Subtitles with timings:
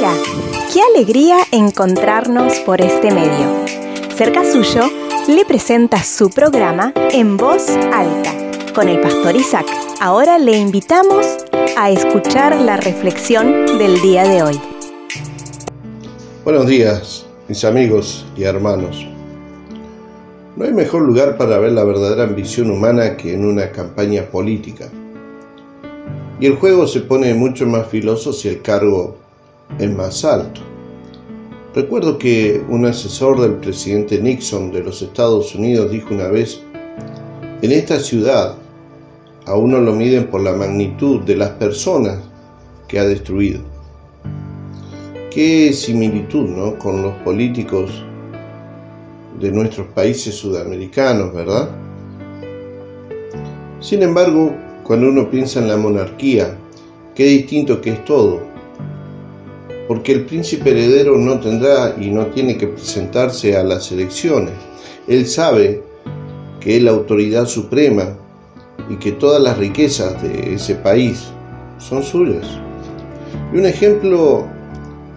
[0.00, 0.16] Hola,
[0.72, 3.66] qué alegría encontrarnos por este medio.
[4.16, 4.88] Cerca suyo
[5.28, 8.32] le presenta su programa En Voz Alta
[8.74, 9.66] con el pastor Isaac.
[10.00, 11.26] Ahora le invitamos
[11.76, 14.60] a escuchar la reflexión del día de hoy.
[16.44, 19.06] Buenos días, mis amigos y hermanos.
[20.56, 24.88] No hay mejor lugar para ver la verdadera ambición humana que en una campaña política.
[26.40, 29.20] Y el juego se pone mucho más filoso si el cargo
[29.78, 30.60] es más alto.
[31.74, 36.62] Recuerdo que un asesor del presidente Nixon de los Estados Unidos dijo una vez,
[37.62, 38.56] en esta ciudad
[39.46, 42.18] a uno lo miden por la magnitud de las personas
[42.88, 43.60] que ha destruido.
[45.30, 46.78] Qué similitud ¿no?
[46.78, 48.02] con los políticos
[49.38, 51.70] de nuestros países sudamericanos, ¿verdad?
[53.80, 56.56] Sin embargo, cuando uno piensa en la monarquía,
[57.14, 58.40] qué distinto que es todo.
[59.90, 64.54] Porque el príncipe heredero no tendrá y no tiene que presentarse a las elecciones.
[65.08, 65.82] Él sabe
[66.60, 68.16] que es la autoridad suprema
[68.88, 71.24] y que todas las riquezas de ese país
[71.78, 72.46] son suyas.
[73.52, 74.46] Y un ejemplo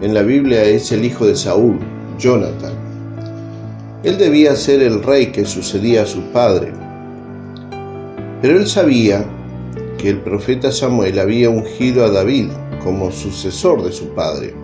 [0.00, 1.78] en la Biblia es el hijo de Saúl,
[2.18, 2.74] Jonathan.
[4.02, 6.72] Él debía ser el rey que sucedía a su padre,
[8.42, 9.24] pero él sabía
[9.98, 12.48] que el profeta Samuel había ungido a David
[12.82, 14.63] como sucesor de su padre.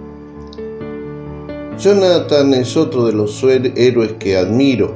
[1.80, 4.94] Jonathan es otro de los héroes que admiro,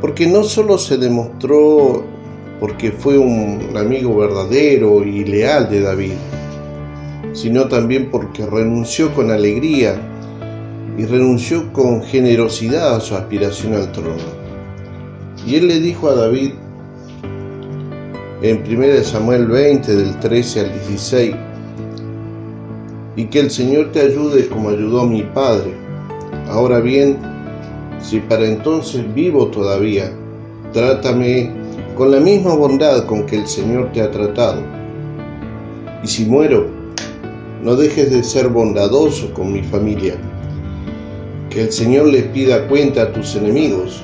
[0.00, 2.04] porque no solo se demostró
[2.60, 6.12] porque fue un amigo verdadero y leal de David,
[7.32, 10.00] sino también porque renunció con alegría
[10.96, 14.22] y renunció con generosidad a su aspiración al trono.
[15.44, 16.52] Y él le dijo a David
[18.42, 21.34] en 1 Samuel 20 del 13 al 16,
[23.20, 25.74] y que el Señor te ayude como ayudó mi padre.
[26.48, 27.18] Ahora bien,
[28.00, 30.10] si para entonces vivo todavía,
[30.72, 31.50] trátame
[31.98, 34.62] con la misma bondad con que el Señor te ha tratado.
[36.02, 36.66] Y si muero,
[37.62, 40.14] no dejes de ser bondadoso con mi familia.
[41.50, 44.02] Que el Señor les pida cuenta a tus enemigos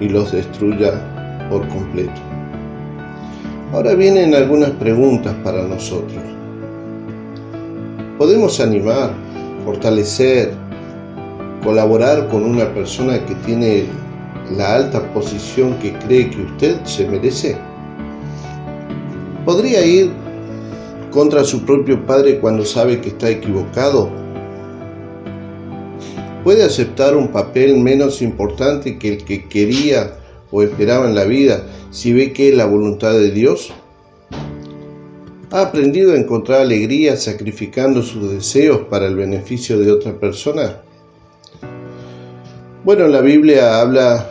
[0.00, 2.20] y los destruya por completo.
[3.72, 6.39] Ahora vienen algunas preguntas para nosotros.
[8.20, 9.14] ¿Podemos animar,
[9.64, 10.52] fortalecer,
[11.64, 13.84] colaborar con una persona que tiene
[14.58, 17.56] la alta posición que cree que usted se merece?
[19.46, 20.10] ¿Podría ir
[21.10, 24.10] contra su propio padre cuando sabe que está equivocado?
[26.44, 30.18] ¿Puede aceptar un papel menos importante que el que quería
[30.50, 33.72] o esperaba en la vida si ve que es la voluntad de Dios?
[35.52, 40.80] ¿Ha aprendido a encontrar alegría sacrificando sus deseos para el beneficio de otra persona?
[42.84, 44.30] Bueno, la Biblia habla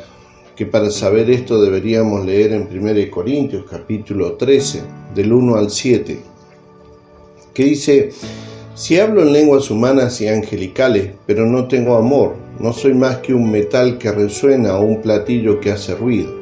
[0.55, 4.81] que para saber esto deberíamos leer en 1 Corintios capítulo 13,
[5.13, 6.19] del 1 al 7,
[7.53, 8.11] que dice,
[8.73, 13.33] si hablo en lenguas humanas y angelicales, pero no tengo amor, no soy más que
[13.33, 16.38] un metal que resuena o un platillo que hace ruido.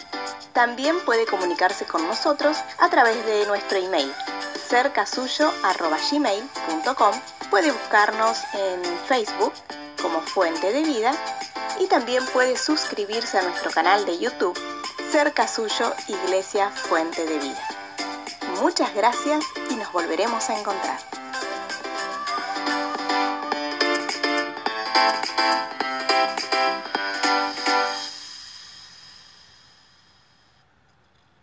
[0.52, 4.12] También puede comunicarse con nosotros a través de nuestro email
[4.68, 7.14] cercasuyo.gmail.com
[7.48, 9.54] Puede buscarnos en Facebook
[10.02, 11.14] como Fuente de Vida
[11.80, 14.58] y también puede suscribirse a nuestro canal de YouTube
[15.10, 17.68] Cerca Suyo Iglesia Fuente de Vida.
[18.60, 21.13] Muchas gracias y nos volveremos a encontrar.